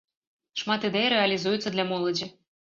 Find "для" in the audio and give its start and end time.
1.77-1.89